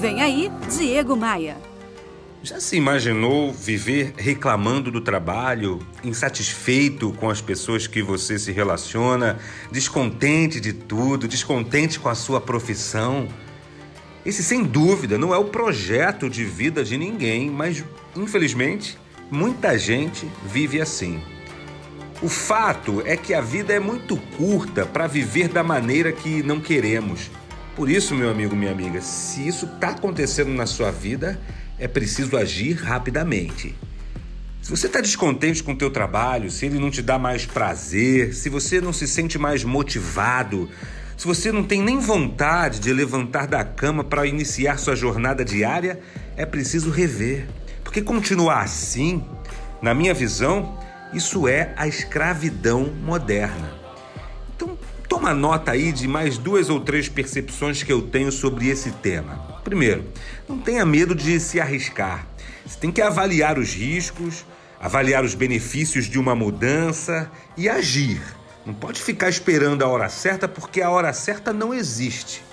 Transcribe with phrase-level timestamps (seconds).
[0.00, 1.56] Vem aí, Diego Maia.
[2.42, 9.38] Já se imaginou viver reclamando do trabalho, insatisfeito com as pessoas que você se relaciona,
[9.72, 13.26] descontente de tudo, descontente com a sua profissão?
[14.24, 17.82] Esse, sem dúvida, não é o projeto de vida de ninguém, mas,
[18.14, 18.98] infelizmente,
[19.30, 21.22] muita gente vive assim.
[22.20, 26.60] O fato é que a vida é muito curta para viver da maneira que não
[26.60, 27.30] queremos.
[27.76, 31.38] Por isso, meu amigo, minha amiga, se isso está acontecendo na sua vida,
[31.78, 33.76] é preciso agir rapidamente.
[34.62, 38.32] Se você está descontente com o teu trabalho, se ele não te dá mais prazer,
[38.34, 40.70] se você não se sente mais motivado,
[41.18, 46.00] se você não tem nem vontade de levantar da cama para iniciar sua jornada diária,
[46.34, 47.46] é preciso rever.
[47.84, 49.22] Porque continuar assim,
[49.82, 50.80] na minha visão,
[51.12, 53.85] isso é a escravidão moderna.
[55.16, 59.60] Toma nota aí de mais duas ou três percepções que eu tenho sobre esse tema.
[59.64, 60.04] Primeiro,
[60.46, 62.26] não tenha medo de se arriscar.
[62.66, 64.44] Você tem que avaliar os riscos,
[64.78, 68.20] avaliar os benefícios de uma mudança e agir.
[68.66, 72.44] Não pode ficar esperando a hora certa porque a hora certa não existe.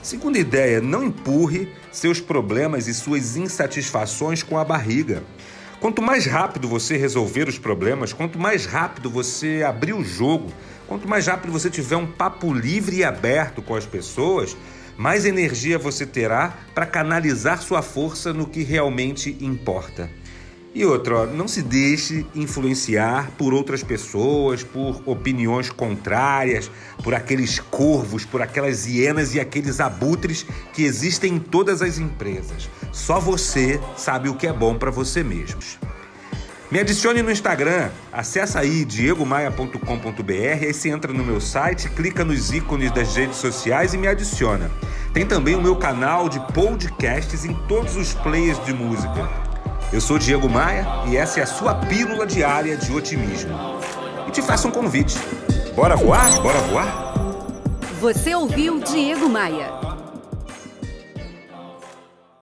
[0.00, 5.22] Segunda ideia, não empurre seus problemas e suas insatisfações com a barriga.
[5.80, 10.50] Quanto mais rápido você resolver os problemas, quanto mais rápido você abrir o jogo,
[10.88, 14.56] quanto mais rápido você tiver um papo livre e aberto com as pessoas,
[14.96, 20.08] mais energia você terá para canalizar sua força no que realmente importa.
[20.76, 26.70] E outra, não se deixe influenciar por outras pessoas, por opiniões contrárias,
[27.02, 32.68] por aqueles corvos, por aquelas hienas e aqueles abutres que existem em todas as empresas.
[32.92, 35.60] Só você sabe o que é bom para você mesmo.
[36.70, 39.80] Me adicione no Instagram, acessa aí diegomaia.com.br,
[40.60, 44.70] aí você entra no meu site, clica nos ícones das redes sociais e me adiciona.
[45.14, 49.45] Tem também o meu canal de podcasts em todos os players de música.
[49.92, 53.56] Eu sou Diego Maia e essa é a sua pílula diária de otimismo.
[54.26, 55.16] E te faço um convite.
[55.74, 56.28] Bora voar?
[56.42, 57.14] Bora voar?
[58.00, 59.85] Você ouviu Diego Maia.